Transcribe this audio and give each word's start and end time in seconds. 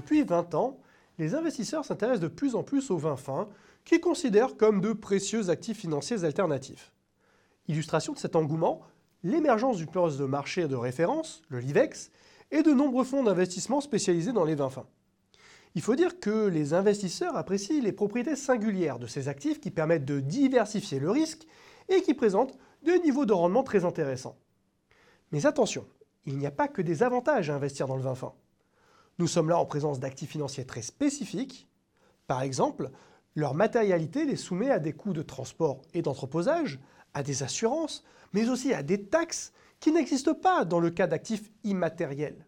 Depuis 0.00 0.22
20 0.22 0.54
ans, 0.54 0.78
les 1.18 1.34
investisseurs 1.34 1.84
s'intéressent 1.84 2.22
de 2.22 2.28
plus 2.28 2.54
en 2.54 2.62
plus 2.62 2.90
aux 2.90 2.96
vins 2.96 3.18
fins, 3.18 3.50
qu'ils 3.84 4.00
considèrent 4.00 4.56
comme 4.56 4.80
de 4.80 4.94
précieux 4.94 5.50
actifs 5.50 5.76
financiers 5.76 6.24
alternatifs. 6.24 6.90
Illustration 7.68 8.14
de 8.14 8.18
cet 8.18 8.34
engouement, 8.34 8.80
l'émergence 9.22 9.76
du 9.76 9.84
poste 9.84 10.18
de 10.18 10.24
marché 10.24 10.68
de 10.68 10.74
référence, 10.74 11.42
le 11.50 11.58
LIVEX, 11.58 12.10
et 12.50 12.62
de 12.62 12.72
nombreux 12.72 13.04
fonds 13.04 13.22
d'investissement 13.22 13.82
spécialisés 13.82 14.32
dans 14.32 14.46
les 14.46 14.54
vins 14.54 14.70
fins. 14.70 14.86
Il 15.74 15.82
faut 15.82 15.96
dire 15.96 16.18
que 16.18 16.46
les 16.46 16.72
investisseurs 16.72 17.36
apprécient 17.36 17.82
les 17.82 17.92
propriétés 17.92 18.36
singulières 18.36 18.98
de 18.98 19.06
ces 19.06 19.28
actifs 19.28 19.60
qui 19.60 19.70
permettent 19.70 20.06
de 20.06 20.20
diversifier 20.20 20.98
le 20.98 21.10
risque 21.10 21.46
et 21.90 22.00
qui 22.00 22.14
présentent 22.14 22.56
des 22.84 22.98
niveaux 23.00 23.26
de 23.26 23.34
rendement 23.34 23.64
très 23.64 23.84
intéressants. 23.84 24.38
Mais 25.30 25.44
attention, 25.44 25.86
il 26.24 26.38
n'y 26.38 26.46
a 26.46 26.50
pas 26.50 26.68
que 26.68 26.80
des 26.80 27.02
avantages 27.02 27.50
à 27.50 27.54
investir 27.54 27.86
dans 27.86 27.96
le 27.96 28.02
vin 28.02 28.14
fin. 28.14 28.32
Nous 29.20 29.28
sommes 29.28 29.50
là 29.50 29.58
en 29.58 29.66
présence 29.66 30.00
d'actifs 30.00 30.30
financiers 30.30 30.64
très 30.64 30.80
spécifiques. 30.80 31.68
Par 32.26 32.40
exemple, 32.40 32.90
leur 33.34 33.52
matérialité 33.52 34.24
les 34.24 34.34
soumet 34.34 34.70
à 34.70 34.78
des 34.78 34.94
coûts 34.94 35.12
de 35.12 35.20
transport 35.20 35.82
et 35.92 36.00
d'entreposage, 36.00 36.80
à 37.12 37.22
des 37.22 37.42
assurances, 37.42 38.02
mais 38.32 38.48
aussi 38.48 38.72
à 38.72 38.82
des 38.82 39.04
taxes 39.04 39.52
qui 39.78 39.92
n'existent 39.92 40.32
pas 40.32 40.64
dans 40.64 40.80
le 40.80 40.88
cas 40.88 41.06
d'actifs 41.06 41.50
immatériels. 41.64 42.46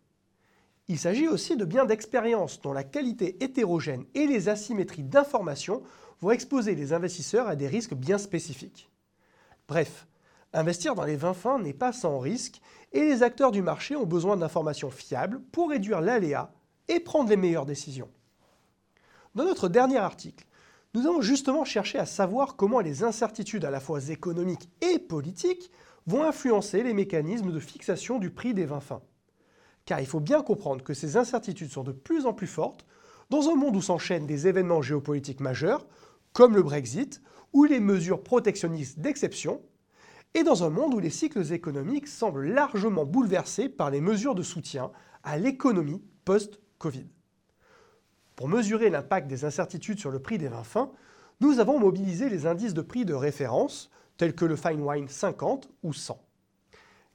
Il 0.89 0.99
s'agit 0.99 1.29
aussi 1.29 1.59
de 1.59 1.67
biens 1.67 1.85
d'expérience 1.85 2.63
dont 2.63 2.73
la 2.73 2.85
qualité 2.85 3.45
hétérogène 3.45 4.07
et 4.15 4.27
les 4.27 4.49
asymétries 4.49 5.03
d'information 5.03 5.83
vont 6.23 6.31
exposer 6.31 6.75
les 6.75 6.95
investisseurs 6.95 7.49
à 7.49 7.55
des 7.55 7.69
risques 7.69 7.95
bien 7.95 8.17
spécifiques. 8.17 8.89
Bref, 9.69 10.07
investir 10.55 10.95
dans 10.95 11.05
les 11.05 11.17
vins 11.17 11.35
fins 11.35 11.59
n'est 11.59 11.75
pas 11.75 11.93
sans 11.93 12.19
risque 12.19 12.63
et 12.93 13.01
les 13.01 13.23
acteurs 13.23 13.53
du 13.53 13.61
marché 13.61 13.95
ont 13.95 14.07
besoin 14.07 14.39
d'informations 14.39 14.91
fiables 14.91 15.43
pour 15.53 15.69
réduire 15.69 16.01
l'aléa 16.01 16.51
et 16.89 17.01
prendre 17.01 17.31
les 17.31 17.37
meilleures 17.37 17.67
décisions. 17.67 18.11
Dans 19.35 19.45
notre 19.45 19.69
dernier 19.69 19.99
article, 19.99 20.47
nous 20.95 21.07
avons 21.07 21.23
justement 21.23 21.65
cherché 21.65 21.99
à 21.99 22.05
savoir 22.05 22.57
comment 22.57 22.81
les 22.81 23.03
incertitudes 23.03 23.65
à 23.65 23.71
la 23.71 23.81
fois 23.81 24.09
économiques 24.09 24.69
et 24.83 24.99
politiques 24.99 25.71
vont 26.07 26.23
influencer 26.23 26.83
les 26.83 26.93
mécanismes 26.93 27.53
de 27.53 27.61
fixation 27.61 28.19
du 28.19 28.31
prix 28.31 28.53
des 28.53 28.67
vins 28.67 28.81
fins. 28.81 29.03
Car 29.87 30.01
il 30.01 30.07
faut 30.07 30.21
bien 30.21 30.43
comprendre 30.43 30.85
que 30.85 30.95
ces 30.95 31.17
incertitudes 31.17 31.71
sont 31.71 31.83
de 31.83 31.93
plus 31.93 32.27
en 32.27 32.35
plus 32.35 32.47
fortes 32.47 32.85
dans 33.31 33.49
un 33.49 33.55
monde 33.55 33.77
où 33.77 33.83
s'enchaînent 33.83 34.27
des 34.27 34.47
événements 34.47 34.83
géopolitiques 34.83 35.41
majeurs, 35.41 35.87
comme 36.35 36.55
le 36.55 36.63
Brexit 36.63 37.23
ou 37.53 37.65
les 37.65 37.81
mesures 37.81 38.23
protectionnistes 38.23 38.99
d'exception, 38.99 39.63
et 40.35 40.43
dans 40.43 40.65
un 40.65 40.71
monde 40.71 40.95
où 40.95 40.99
les 40.99 41.11
cycles 41.11 41.53
économiques 41.53 42.09
semblent 42.09 42.47
largement 42.47 43.05
bouleversés 43.05 43.69
par 43.69 43.91
les 43.91 44.01
mesures 44.01 44.35
de 44.35 44.43
soutien 44.43 44.91
à 45.23 45.39
l'économie 45.39 46.03
post-Covid. 46.25 46.61
Pour 48.37 48.49
mesurer 48.49 48.91
l'impact 48.91 49.29
des 49.29 49.45
incertitudes 49.45 49.99
sur 49.99 50.11
le 50.11 50.21
prix 50.21 50.39
des 50.39 50.49
vins 50.49 50.65
fins, 50.65 50.91
nous 51.41 51.61
avons 51.61 51.79
mobilisé 51.79 52.29
les 52.29 52.47
indices 52.47 52.75
de 52.75 52.83
prix 52.83 53.05
de 53.05 53.15
référence, 53.15 53.91
tels 54.17 54.35
que 54.35 54.45
le 54.45 54.57
Fine 54.57 54.81
Wine 54.81 55.09
50 55.09 55.69
ou 55.83 55.93
100. 55.93 56.21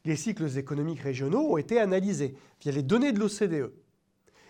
Les 0.06 0.16
cycles 0.16 0.58
économiques 0.58 1.02
régionaux 1.02 1.54
ont 1.54 1.58
été 1.58 1.80
analysés 1.80 2.36
via 2.62 2.72
les 2.72 2.84
données 2.84 3.12
de 3.12 3.20
l'OCDE. 3.20 3.74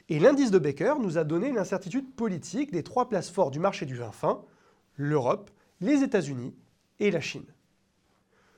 Et 0.09 0.19
l'indice 0.19 0.51
de 0.51 0.59
Baker 0.59 0.95
nous 1.01 1.17
a 1.17 1.23
donné 1.23 1.51
l'incertitude 1.51 2.13
politique 2.15 2.71
des 2.71 2.83
trois 2.83 3.09
places 3.09 3.29
fortes 3.29 3.53
du 3.53 3.59
marché 3.59 3.85
du 3.85 3.95
vin 3.95 4.11
fin, 4.11 4.41
l'Europe, 4.95 5.51
les 5.81 6.03
États-Unis 6.03 6.55
et 6.99 7.11
la 7.11 7.21
Chine. 7.21 7.45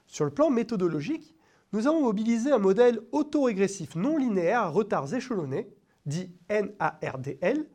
Sur 0.08 0.26
le 0.26 0.32
plan 0.32 0.50
méthodologique, 0.50 1.36
nous 1.74 1.88
avons 1.88 2.02
mobilisé 2.02 2.52
un 2.52 2.58
modèle 2.58 3.00
autorégressif 3.12 3.96
non 3.96 4.18
linéaire 4.18 4.62
à 4.62 4.70
retards 4.70 5.14
échelonnés, 5.14 5.70
dit 6.10 6.36
NARDL, 6.50 7.66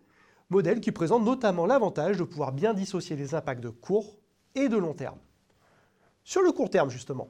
modèle 0.51 0.81
qui 0.81 0.93
présente 0.93 1.25
notamment 1.25 1.65
l'avantage 1.65 2.19
de 2.19 2.25
pouvoir 2.25 2.53
bien 2.53 2.75
dissocier 2.75 3.17
les 3.17 3.35
impacts 3.35 3.63
de 3.63 3.71
court 3.71 4.19
et 4.55 4.69
de 4.69 4.77
long 4.77 4.93
terme. 4.93 5.19
Sur 6.23 6.43
le 6.43 6.53
court 6.53 6.71
terme, 6.71 6.91
justement, 6.91 7.29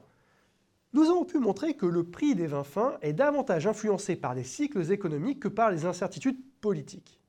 nous 0.93 1.09
avons 1.09 1.25
pu 1.25 1.39
montrer 1.39 1.75
que 1.75 1.85
le 1.85 2.03
prix 2.03 2.35
des 2.35 2.47
vins 2.47 2.63
fins 2.63 2.97
est 3.01 3.13
davantage 3.13 3.67
influencé 3.67 4.15
par 4.15 4.33
les 4.33 4.43
cycles 4.43 4.91
économiques 4.91 5.41
que 5.41 5.47
par 5.47 5.71
les 5.71 5.85
incertitudes 5.85 6.39
politiques. 6.61 7.19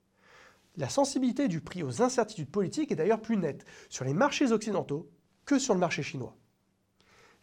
La 0.76 0.88
sensibilité 0.88 1.48
du 1.48 1.60
prix 1.60 1.82
aux 1.82 2.03
incertitudes 2.03 2.50
politiques 2.50 2.92
est 2.92 2.97
d'ailleurs 2.97 3.22
plus 3.22 3.36
nette 3.36 3.65
sur 3.88 4.04
les 4.04 4.15
marchés 4.15 4.53
occidentaux 4.53 5.09
que 5.44 5.59
sur 5.59 5.75
le 5.75 5.81
marché 5.81 6.03
chinois. 6.03 6.36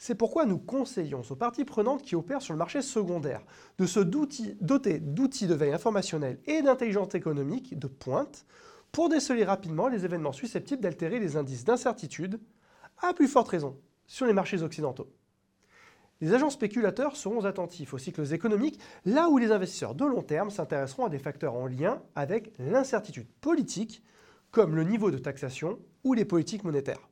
C'est 0.05 0.15
pourquoi 0.15 0.45
nous 0.45 0.57
conseillons 0.57 1.21
aux 1.29 1.35
parties 1.37 1.63
prenantes 1.63 2.01
qui 2.01 2.17
opèrent 2.17 2.41
sur 2.41 2.51
le 2.51 2.57
marché 2.57 2.81
secondaire 2.81 3.41
de 3.77 3.85
se 3.85 4.01
doter 4.01 4.99
d'outils 4.99 5.47
de 5.47 5.53
veille 5.53 5.71
informationnelle 5.71 6.41
et 6.45 6.61
d'intelligence 6.61 7.15
économique 7.15 7.79
de 7.79 7.87
pointe 7.87 8.45
pour 8.91 9.07
déceler 9.07 9.45
rapidement 9.45 9.87
les 9.87 10.03
événements 10.03 10.33
susceptibles 10.33 10.81
d'altérer 10.81 11.21
les 11.21 11.37
indices 11.37 11.63
d'incertitude, 11.63 12.41
à 13.01 13.13
plus 13.13 13.29
forte 13.29 13.47
raison 13.47 13.79
sur 14.05 14.25
les 14.25 14.33
marchés 14.33 14.61
occidentaux. 14.61 15.07
Les 16.19 16.33
agents 16.33 16.49
spéculateurs 16.49 17.15
seront 17.15 17.45
attentifs 17.45 17.93
aux 17.93 17.97
cycles 17.97 18.33
économiques 18.33 18.81
là 19.05 19.29
où 19.29 19.37
les 19.37 19.53
investisseurs 19.53 19.95
de 19.95 20.03
long 20.03 20.21
terme 20.21 20.51
s'intéresseront 20.51 21.05
à 21.05 21.09
des 21.09 21.17
facteurs 21.17 21.55
en 21.55 21.65
lien 21.65 22.03
avec 22.15 22.51
l'incertitude 22.59 23.31
politique, 23.39 24.03
comme 24.51 24.75
le 24.75 24.83
niveau 24.83 25.11
de 25.11 25.17
taxation 25.17 25.79
ou 26.03 26.13
les 26.13 26.25
politiques 26.25 26.65
monétaires. 26.65 27.07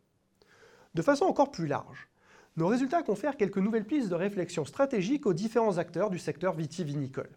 De 0.93 1.01
façon 1.01 1.23
encore 1.23 1.51
plus 1.51 1.67
large, 1.67 2.10
nos 2.57 2.67
résultats 2.67 3.01
confèrent 3.01 3.37
quelques 3.37 3.57
nouvelles 3.57 3.85
pistes 3.85 4.09
de 4.09 4.15
réflexion 4.15 4.65
stratégique 4.65 5.25
aux 5.25 5.33
différents 5.33 5.77
acteurs 5.77 6.09
du 6.09 6.19
secteur 6.19 6.53
vitivinicole. 6.53 7.29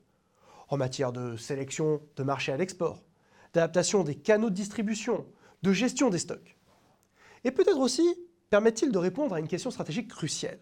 En 0.68 0.76
matière 0.76 1.12
de 1.12 1.36
sélection 1.36 2.00
de 2.16 2.22
marché 2.24 2.50
à 2.50 2.56
l'export, 2.56 3.04
d'adaptation 3.52 4.02
des 4.02 4.16
canaux 4.16 4.50
de 4.50 4.54
distribution, 4.54 5.24
de 5.62 5.72
gestion 5.72 6.10
des 6.10 6.18
stocks. 6.18 6.58
Et 7.44 7.52
peut-être 7.52 7.78
aussi 7.78 8.16
permettent-ils 8.50 8.90
de 8.90 8.98
répondre 8.98 9.34
à 9.34 9.40
une 9.40 9.48
question 9.48 9.70
stratégique 9.70 10.08
cruciale. 10.08 10.58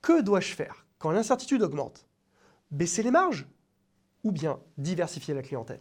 Que 0.00 0.22
dois-je 0.22 0.54
faire 0.54 0.86
quand 0.98 1.10
l'incertitude 1.10 1.62
augmente? 1.62 2.06
Baisser 2.70 3.02
les 3.02 3.10
marges 3.10 3.46
ou 4.22 4.30
bien 4.30 4.60
diversifier 4.78 5.34
la 5.34 5.42
clientèle? 5.42 5.80